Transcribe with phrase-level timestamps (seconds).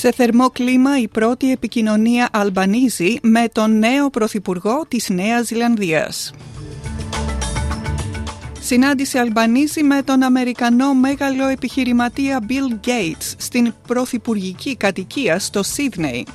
[0.00, 6.32] Σε θερμό κλίμα η πρώτη επικοινωνία Αλμπανίζη με τον νέο Πρωθυπουργό της Νέας Ζηλανδίας.
[8.60, 16.26] Συνάντησε Αλμπανίζη με τον Αμερικανό μέγαλο επιχειρηματία Bill Gates στην πρωθυπουργική κατοικία στο Σίδνεϊ.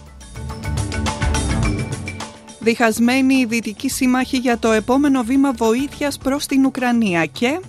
[2.60, 7.60] Διχασμένοι οι δυτικοί σύμμαχοι για το επόμενο βήμα βοήθειας προς την Ουκρανία και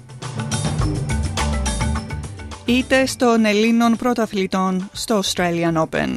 [2.67, 6.17] είτε στον Ελλήνων πρωταθλητών στο Australian Open.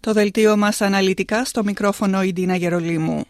[0.00, 3.24] Το δελτίο μας αναλυτικά στο μικρόφωνο η Ντίνα Γερολίμου.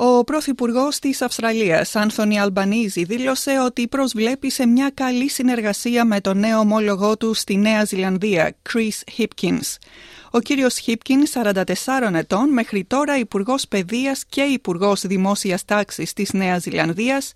[0.00, 6.38] Ο Πρωθυπουργός της Αυστραλίας, Άνθονι Αλμπανίζη, δήλωσε ότι προσβλέπει σε μια καλή συνεργασία με τον
[6.38, 9.76] νέο ομόλογό του στη Νέα Ζηλανδία, Chris Hipkins.
[10.30, 16.62] Ο κύριος Χίπκιν, 44 ετών, μέχρι τώρα Υπουργός Παιδείας και Υπουργός Δημόσιας Τάξης της Νέας
[16.62, 17.32] Ζηλανδίας,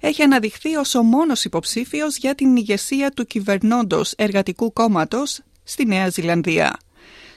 [0.00, 6.08] έχει αναδειχθεί ως ο μόνος υποψήφιος για την ηγεσία του κυβερνώντος εργατικού κόμματος στη Νέα
[6.08, 6.76] Ζηλανδία.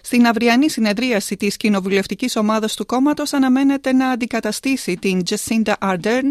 [0.06, 6.30] Στην αυριανή συνεδρίαση της κοινοβουλευτικής ομάδας του κόμματος αναμένεται να αντικαταστήσει την Jacinda Ardern,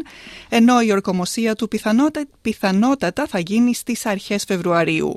[0.48, 1.68] ενώ η ορκομοσία του
[2.40, 5.12] πιθανότατα θα γίνει στις αρχές Φεβρουαρίου.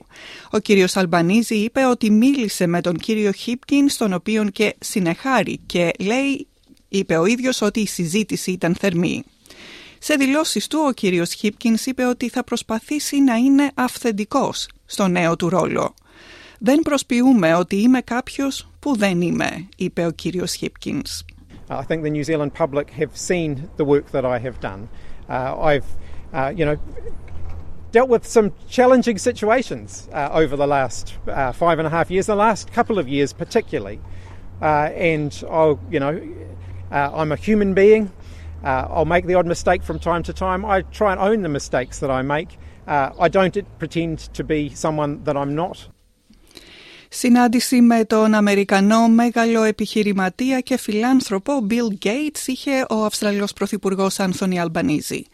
[0.52, 5.92] Ο κύριος Αλμπανίζη είπε ότι μίλησε με τον κύριο Χίπκιν, στον οποίο και συνεχάρει και
[6.00, 6.48] λέει,
[6.90, 9.24] είπε ο ίδιος ότι η συζήτηση ήταν θερμή.
[10.00, 15.36] Σε δηλώσεις του, ο κύριος Χίπκινς είπε ότι θα προσπαθήσει να είναι αυθεντικός στο νέο
[15.36, 15.94] του ρόλο.
[16.59, 21.25] «Δεν προσποιούμε ότι είμαι κάποιος που δεν είμαι», είπε ο κύριος Χίπκινς.
[21.69, 24.89] I think the New Zealand public have seen the work that I have done.
[25.29, 25.89] Uh, I've,
[26.35, 26.77] uh, you know,
[27.93, 32.27] dealt with some challenging situations uh, over the last uh, five and a half years,
[32.27, 33.99] the last couple of years particularly.
[34.61, 36.15] Uh, and I'll, you know,
[36.91, 38.11] uh, I'm a human being.
[38.65, 40.65] I'll make the odd mistake from time to time.
[40.65, 42.51] I try and own the mistakes that I make.
[42.87, 45.89] I don't pretend to be someone that I'm not.
[47.10, 54.60] Συνάντηση με τον Αμερικανό μέγαλο επιχειρηματία και φιλάνθρωπο Bill Gates είχε ο Αυστραλιός Πρωθυπουργός Άνθονι
[54.60, 55.26] Αλμπανίζη.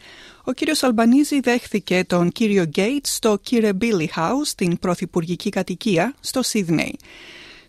[0.44, 6.42] Ο κύριος Αλμπανίζη δέχθηκε τον κύριο Gates στο κύριε Billy House, την πρωθυπουργική κατοικία, στο
[6.42, 6.96] Σίδνεϊ.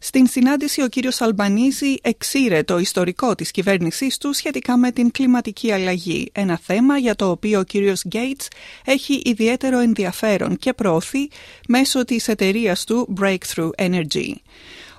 [0.08, 5.72] Στην συνάντηση ο κύριος Αλμπανίζη εξήρε το ιστορικό της κυβέρνησής του σχετικά με την κλιματική
[5.72, 8.48] αλλαγή, ένα θέμα για το οποίο ο κύριος Γκέιτς
[8.86, 11.30] έχει ιδιαίτερο ενδιαφέρον και προωθεί
[11.68, 14.34] μέσω της εταιρείας του Breakthrough Energy.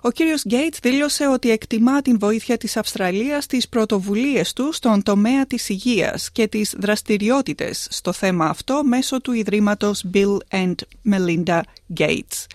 [0.01, 5.47] Ο κύριος Γκέιτς δήλωσε ότι εκτιμά την βοήθεια της Αυστραλίας στις πρωτοβουλίες του στον τομέα
[5.47, 10.75] της υγείας και τις δραστηριότητες στο θέμα αυτό μέσω του Ιδρύματος Bill and
[11.11, 11.61] Melinda
[11.99, 12.47] Gates.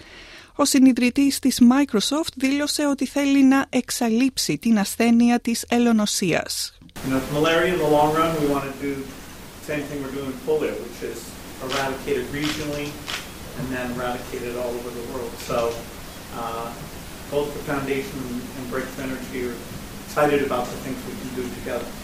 [0.56, 6.74] Ο συνειδητής της Microsoft δήλωσε ότι θέλει να εξαλείψει την ασθένεια της ελονοσίας.
[7.06, 8.94] You know, malaria in the long run, we want to do
[9.60, 11.20] the same thing we're doing polio, which is
[11.66, 12.90] eradicate it regionally
[13.58, 15.32] and then eradicate it all over the world.
[15.50, 15.58] So
[16.42, 16.68] uh,
[17.36, 18.20] both the foundation
[18.58, 19.56] and Breakthrough Energy are
[20.06, 22.01] excited about the things we can do together.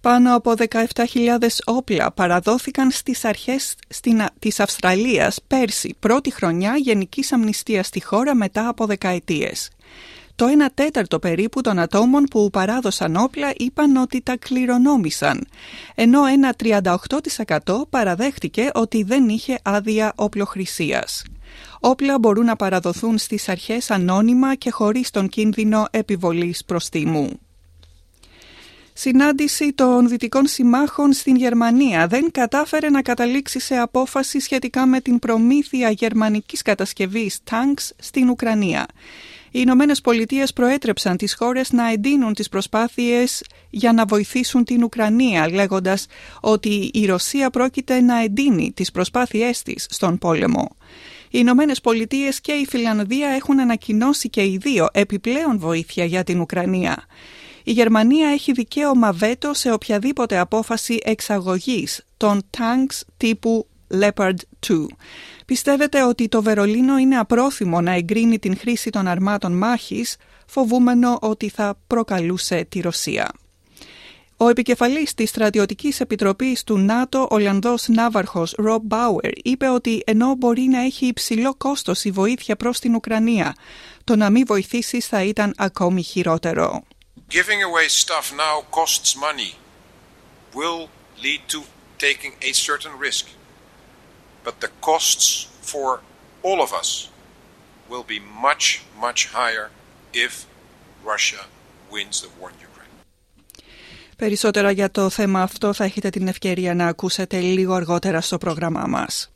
[0.00, 7.86] Πάνω από 17.000 όπλα παραδόθηκαν στις αρχές στην, της Αυστραλίας πέρσι, πρώτη χρονιά γενικής αμνηστίας
[7.86, 9.70] στη χώρα μετά από δεκαετίες.
[10.34, 15.46] Το 1 τέταρτο περίπου των ατόμων που παράδωσαν όπλα είπαν ότι τα κληρονόμησαν,
[15.94, 21.22] ενώ ένα 38% παραδέχτηκε ότι δεν είχε άδεια οπλοχρησίας.
[21.80, 27.47] Όπλα μπορούν να παραδοθούν στις αρχές ανώνυμα και χωρίς τον κίνδυνο επιβολής προστίμου.
[29.00, 35.18] Συνάντηση των Δυτικών Συμμάχων στην Γερμανία δεν κατάφερε να καταλήξει σε απόφαση σχετικά με την
[35.18, 38.86] προμήθεια γερμανικής κατασκευής τάγκς στην Ουκρανία.
[39.44, 45.50] Οι Ηνωμένες Πολιτείες προέτρεψαν τις χώρες να εντείνουν τις προσπάθειες για να βοηθήσουν την Ουκρανία,
[45.50, 46.06] λέγοντας
[46.40, 50.76] ότι η Ρωσία πρόκειται να εντείνει τις προσπάθειές της στον πόλεμο.
[51.24, 56.40] Οι Ηνωμένες Πολιτείες και η Φιλανδία έχουν ανακοινώσει και οι δύο επιπλέον βοήθεια για την
[56.40, 57.06] Ουκρανία.
[57.68, 63.66] Η Γερμανία έχει δικαίωμα βέτο σε οποιαδήποτε απόφαση εξαγωγής των tanks τύπου
[64.00, 64.34] Leopard
[64.68, 64.86] 2.
[65.46, 70.16] Πιστεύετε ότι το Βερολίνο είναι απρόθυμο να εγκρίνει την χρήση των αρμάτων μάχης,
[70.46, 73.30] φοβούμενο ότι θα προκαλούσε τη Ρωσία.
[74.36, 80.62] Ο επικεφαλής της στρατιωτικής επιτροπής του ΝΑΤΟ, Ολλανδός Ναύαρχος Ρομπ Μπάουερ, είπε ότι ενώ μπορεί
[80.62, 83.54] να έχει υψηλό κόστος η βοήθεια προς την Ουκρανία,
[84.04, 86.82] το να μην βοηθήσεις θα ήταν ακόμη χειρότερο.
[87.29, 89.51] Giving away stuff now costs money,
[90.53, 90.89] will
[91.25, 91.59] lead to
[91.97, 93.25] taking a certain risk.
[94.45, 96.01] But the costs for
[96.47, 97.09] all of us
[97.89, 98.65] will be much,
[99.05, 99.65] much higher
[100.25, 100.33] if
[101.11, 101.41] Russia
[101.93, 102.89] wins the war in Ukraine.
[104.17, 108.85] Περισσότερα για το θέμα αυτό θα έχετε την ευκαιρία να ακούσετε λίγο αργότερα στο πρόγραμμά
[108.87, 109.31] μας.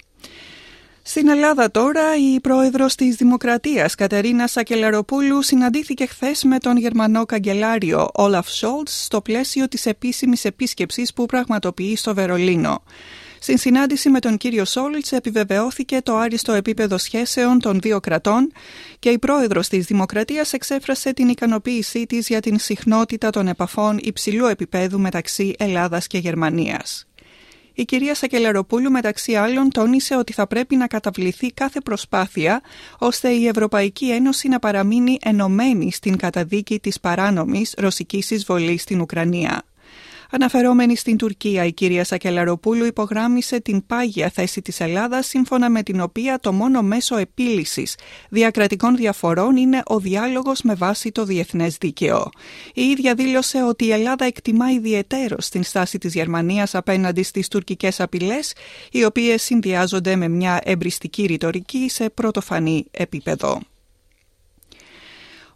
[1.05, 8.09] Στην Ελλάδα τώρα η πρόεδρος της Δημοκρατίας Κατερίνα Σακελαροπούλου συναντήθηκε χθες με τον Γερμανό καγκελάριο
[8.15, 12.83] Όλαφ Σόλτς στο πλαίσιο της επίσημης επίσκεψης που πραγματοποιεί στο Βερολίνο.
[13.39, 18.53] Στην συνάντηση με τον κύριο Σόλτς επιβεβαιώθηκε το άριστο επίπεδο σχέσεων των δύο κρατών
[18.99, 24.47] και η πρόεδρος της Δημοκρατίας εξέφρασε την ικανοποίησή της για την συχνότητα των επαφών υψηλού
[24.47, 27.07] επίπεδου μεταξύ Ελλάδας και Γερμανίας.
[27.75, 32.61] Η κυρία Σακελαροπούλου μεταξύ άλλων τόνισε ότι θα πρέπει να καταβληθεί κάθε προσπάθεια
[32.99, 39.63] ώστε η Ευρωπαϊκή Ένωση να παραμείνει ενωμένη στην καταδίκη της παράνομης ρωσικής εισβολής στην Ουκρανία.
[40.35, 46.01] Αναφερόμενη στην Τουρκία, η κυρία Σακελαροπούλου υπογράμμισε την πάγια θέση της Ελλάδας σύμφωνα με την
[46.01, 47.97] οποία το μόνο μέσο επίλυσης
[48.29, 52.31] διακρατικών διαφορών είναι ο διάλογος με βάση το διεθνές δίκαιο.
[52.75, 58.01] Η ίδια δήλωσε ότι η Ελλάδα εκτιμά ιδιαιτέρως την στάση της Γερμανίας απέναντι στις τουρκικές
[58.01, 58.55] απειλές,
[58.91, 63.61] οι οποίες συνδυάζονται με μια εμπριστική ρητορική σε πρωτοφανή επίπεδο.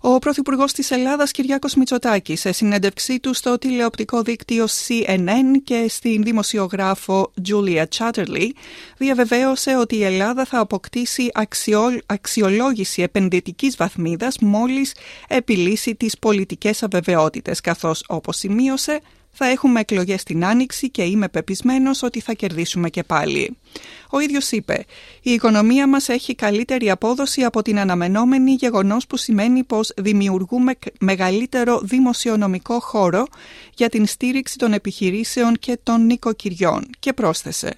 [0.01, 6.23] Ο Πρωθυπουργός της Ελλάδας Κυριάκος Μητσοτάκης, σε συνέντευξή του στο τηλεοπτικό δίκτυο CNN και στην
[6.23, 8.49] δημοσιογράφο Julia Chatterley,
[8.97, 11.31] διαβεβαίωσε ότι η Ελλάδα θα αποκτήσει
[12.07, 14.95] αξιολόγηση επενδυτικής βαθμίδας μόλις
[15.29, 19.01] επιλύσει τις πολιτικές αβεβαιότητες, καθώς, όπως σημείωσε,
[19.39, 23.57] θα έχουμε εκλογές στην Άνοιξη και είμαι πεπισμένος ότι θα κερδίσουμε και πάλι.
[24.11, 24.85] Ο ίδιος είπε
[25.23, 31.81] «Η οικονομία μας έχει καλύτερη απόδοση από την αναμενόμενη γεγονός που σημαίνει πως δημιουργούμε μεγαλύτερο
[31.83, 33.27] δημοσιονομικό χώρο
[33.75, 37.75] για την στήριξη των επιχειρήσεων και των νοικοκυριών» και πρόσθεσε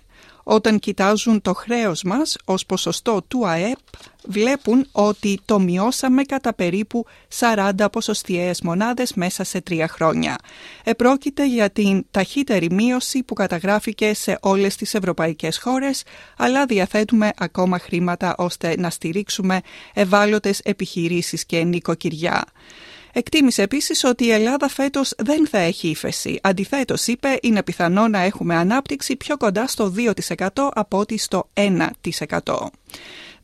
[0.51, 3.79] όταν κοιτάζουν το χρέος μας ως ποσοστό του ΑΕΠ,
[4.27, 7.07] βλέπουν ότι το μειώσαμε κατά περίπου
[7.39, 10.37] 40 ποσοστιαίες μονάδες μέσα σε τρία χρόνια.
[10.85, 16.03] Επρόκειται για την ταχύτερη μείωση που καταγράφηκε σε όλες τις ευρωπαϊκές χώρες,
[16.37, 19.61] αλλά διαθέτουμε ακόμα χρήματα ώστε να στηρίξουμε
[19.95, 22.45] ευάλωτες επιχειρήσεις και νοικοκυριά.
[23.13, 26.39] Εκτίμησε επίσης ότι η Ελλάδα φέτος δεν θα έχει ύφεση.
[26.43, 31.89] Αντιθέτως, είπε, είναι πιθανό να έχουμε ανάπτυξη πιο κοντά στο 2% από ότι στο 1%.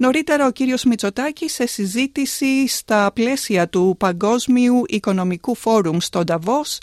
[0.04, 6.78] Νωρίτερα ο κύριος Μητσοτάκης σε συζήτηση στα πλαίσια του Παγκόσμιου Οικονομικού Φόρουμ στο Νταβός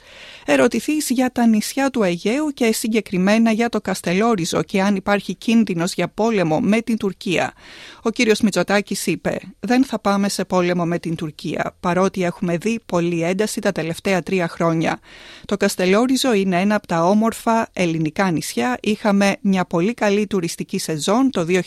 [0.45, 5.93] ερωτηθείς για τα νησιά του Αιγαίου και συγκεκριμένα για το Καστελόριζο και αν υπάρχει κίνδυνος
[5.93, 7.53] για πόλεμο με την Τουρκία.
[8.01, 12.79] Ο κύριος Μητσοτάκης είπε «Δεν θα πάμε σε πόλεμο με την Τουρκία παρότι έχουμε δει
[12.85, 14.99] πολλή ένταση τα τελευταία τρία χρόνια.
[15.45, 18.77] Το Καστελόριζο είναι ένα από τα όμορφα ελληνικά νησιά.
[18.81, 21.57] Είχαμε μια πολύ καλή τουριστική σεζόν το 2022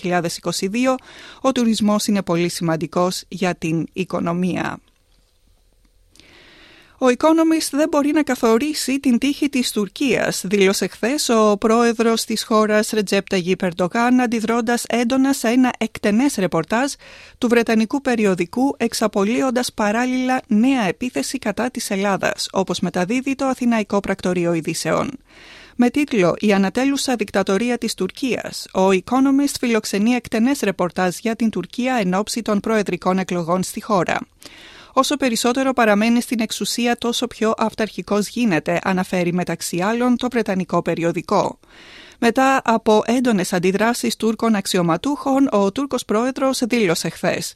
[1.46, 4.78] ο τουρισμός είναι πολύ σημαντικός για την οικονομία.
[6.98, 12.44] Ο Economist δεν μπορεί να καθορίσει την τύχη της Τουρκίας, δήλωσε χθες ο πρόεδρος της
[12.44, 16.92] χώρας Ρετζέπτα Περντογάν αντιδρώντας έντονα σε ένα εκτενές ρεπορτάζ
[17.38, 24.52] του Βρετανικού περιοδικού εξαπολύοντας παράλληλα νέα επίθεση κατά της Ελλάδας, όπως μεταδίδει το Αθηναϊκό Πρακτορείο
[24.52, 25.10] Ειδήσεων.
[25.76, 31.94] Με τίτλο «Η ανατέλουσα δικτατορία της Τουρκίας», ο Economist φιλοξενεί εκτενές ρεπορτάζ για την Τουρκία
[31.94, 34.18] εν ώψη των προεδρικών εκλογών στη χώρα.
[34.92, 41.58] Όσο περισσότερο παραμένει στην εξουσία τόσο πιο αυταρχικός γίνεται, αναφέρει μεταξύ άλλων το Βρετανικό περιοδικό.
[42.18, 47.54] Μετά από έντονες αντιδράσεις Τούρκων αξιωματούχων, ο Τούρκος πρόεδρος δήλωσε χθες.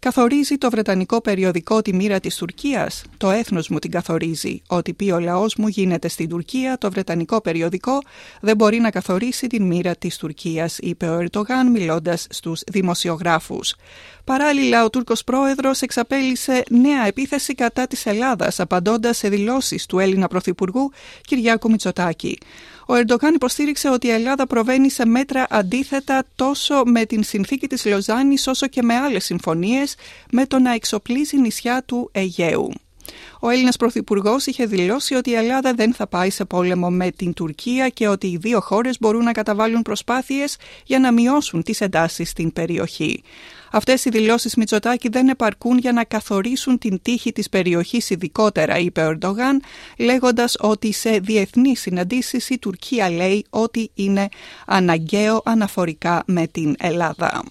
[0.00, 3.04] Καθορίζει το βρετανικό περιοδικό τη μοίρα της Τουρκίας.
[3.16, 4.62] Το έθνος μου την καθορίζει.
[4.66, 8.02] Ό,τι πει ο λαός μου γίνεται στην Τουρκία, το βρετανικό περιοδικό
[8.40, 13.74] δεν μπορεί να καθορίσει την μοίρα της Τουρκίας, είπε ο Ερτογάν μιλώντας στους δημοσιογράφους.
[14.24, 20.28] Παράλληλα, ο Τούρκος πρόεδρος εξαπέλυσε νέα επίθεση κατά της Ελλάδας, απαντώντας σε δηλώσεις του Έλληνα
[20.28, 22.38] Πρωθυπουργού Κυριάκου Μητσοτάκη.
[22.90, 27.84] Ο Ερντογάν υποστήριξε ότι η Ελλάδα προβαίνει σε μέτρα αντίθετα τόσο με την συνθήκη της
[27.84, 29.94] Λοζάνης όσο και με άλλες συμφωνίες
[30.30, 32.70] με το να εξοπλίζει νησιά του Αιγαίου.
[33.40, 37.32] Ο Έλληνας Πρωθυπουργός είχε δηλώσει ότι η Ελλάδα δεν θα πάει σε πόλεμο με την
[37.32, 42.30] Τουρκία και ότι οι δύο χώρες μπορούν να καταβάλουν προσπάθειες για να μειώσουν τις εντάσεις
[42.30, 43.22] στην περιοχή.
[43.72, 49.00] Αυτές οι δηλώσεις Μητσοτάκη δεν επαρκούν για να καθορίσουν την τύχη της περιοχής ειδικότερα, είπε
[49.00, 49.62] ο Ερντογάν,
[49.98, 54.28] λέγοντας ότι σε διεθνείς συναντήσεις η Τουρκία λέει ότι είναι
[54.66, 57.42] αναγκαίο αναφορικά με την Ελλάδα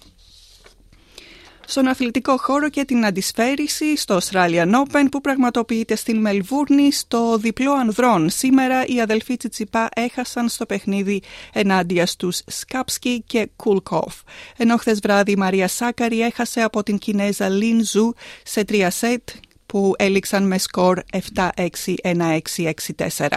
[1.70, 7.72] στον αθλητικό χώρο και την αντισφαίριση στο Australian Open που πραγματοποιείται στην Μελβούρνη στο διπλό
[7.72, 8.30] ανδρών.
[8.30, 11.22] Σήμερα οι αδελφοί Τσιτσιπά έχασαν στο παιχνίδι
[11.52, 14.14] ενάντια στους Σκούπσκι και Κούλχοφ.
[14.56, 19.28] Ενώ χθες βράδυ η Μαρία Σάκαρη έχασε από την Κινέζα Λιν Ζου σε τρία σετ
[19.70, 21.00] που έληξαν με σκορ
[21.34, 23.28] 7-6-1-6-6-4.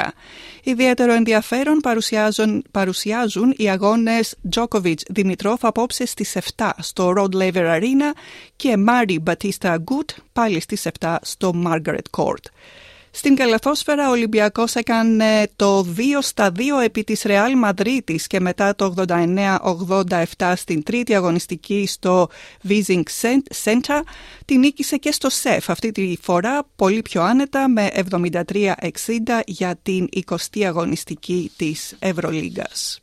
[0.63, 8.11] Ιδιαίτερο ενδιαφέρον παρουσιάζουν, παρουσιάζουν οι αγώνες Djokovic-Δημητρόφ απόψε στις 7 στο Rod Laver Arena
[8.55, 12.45] και Mari Batista Gut πάλι στις 7 στο Margaret Court.
[13.15, 18.75] Στην καλαθόσφαιρα ο Ολυμπιακός έκανε το 2 στα 2 επί της Ρεάλ Μαδρίτης και μετά
[18.75, 18.93] το
[20.37, 22.27] 89-87 στην τρίτη αγωνιστική στο
[22.67, 23.03] Vizing
[23.63, 24.01] Center
[24.45, 28.73] την νίκησε και στο ΣΕΦ αυτή τη φορά πολύ πιο άνετα με 73-60
[29.45, 33.01] για την 20η αγωνιστική της Ευρωλίγκας.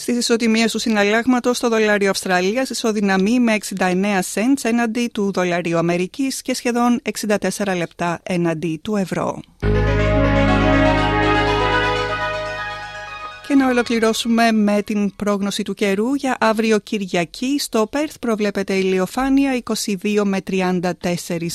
[0.00, 6.42] Στις ισοτιμίες του συναλλάγματος, το δολάριο Αυστραλίας ισοδυναμεί με 69 cents έναντι του δολαρίου Αμερικής
[6.42, 9.40] και σχεδόν 64 λεπτά έναντι του ευρώ.
[13.48, 17.58] Και να ολοκληρώσουμε με την πρόγνωση του καιρού για αύριο Κυριακή.
[17.58, 19.62] Στο Πέρθ προβλέπεται ηλιοφάνεια
[20.02, 20.82] 22 με 34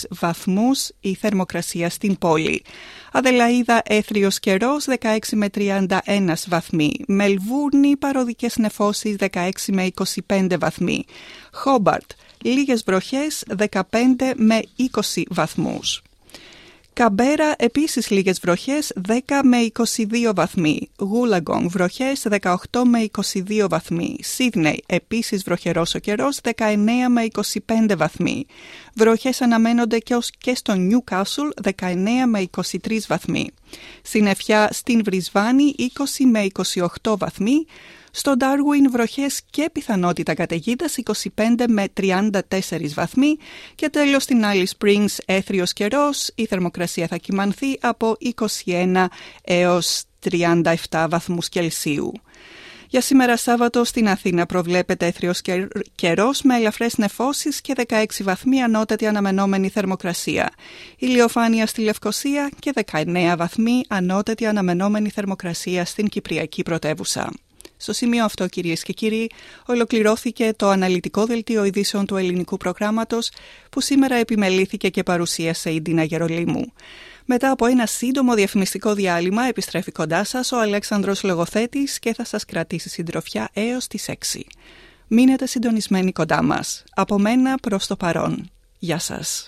[0.10, 2.64] βαθμούς η θερμοκρασία στην πόλη.
[3.12, 5.90] Αδελαίδα έθριος καιρός 16 με 31
[6.48, 6.92] βαθμοί.
[7.08, 9.88] Μελβούρνη παροδικές νεφώσεις 16 με
[10.28, 11.06] 25 βαθμοί.
[11.52, 13.82] Χόμπαρτ λίγες βροχές 15
[14.36, 14.62] με
[15.14, 16.02] 20 βαθμούς.
[16.94, 20.90] Καμπέρα επίσης λίγες βροχές 10 με 22 βαθμοί.
[21.00, 24.18] Γούλαγκονγκ βροχές 18 με 22 βαθμοί.
[24.22, 28.46] Σίδνεϊ επίσης βροχερός ο καιρός 19 με 25 βαθμοί.
[28.96, 29.98] Βροχές αναμένονται
[30.38, 31.48] και στο Νιούκάσουλ
[31.80, 33.50] 19 με 23 βαθμοί.
[34.02, 36.48] Συννεφιά στην Βρισβάνη 20 με
[37.04, 37.66] 28 βαθμοί.
[38.16, 42.30] Στο Darwin βροχές και πιθανότητα καταιγίδας 25 με 34
[42.94, 43.38] βαθμοί
[43.76, 48.16] και τέλος στην Alice Springs έθριος καιρός η θερμοκρασία θα κυμανθεί από
[48.66, 49.06] 21
[49.44, 52.12] έως 37 βαθμούς Κελσίου.
[52.90, 55.42] Για σήμερα Σάββατο στην Αθήνα προβλέπεται έθριος
[55.96, 60.52] καιρός με ελαφρές νεφώσεις και 16 βαθμοί ανώτατη αναμενόμενη θερμοκρασία.
[60.98, 67.32] Ηλιοφάνεια στη Λευκοσία και 19 βαθμοί ανώτατη αναμενόμενη θερμοκρασία στην Κυπριακή πρωτεύουσα.
[67.84, 69.30] Στο σημείο αυτό, κυρίες και κύριοι,
[69.66, 73.32] ολοκληρώθηκε το αναλυτικό δελτίο ειδήσεων του ελληνικού προγράμματος
[73.70, 76.74] που σήμερα επιμελήθηκε και παρουσίασε η Ντίνα Γερολίμου.
[77.26, 82.46] Μετά από ένα σύντομο διαφημιστικό διάλειμμα επιστρέφει κοντά σας ο Αλέξανδρος Λογοθέτης και θα σας
[82.46, 84.42] κρατήσει συντροφιά έως τις 6.
[85.08, 86.84] Μείνετε συντονισμένοι κοντά μας.
[86.94, 88.50] Από μένα προς το παρόν.
[88.80, 89.48] Γεια σας.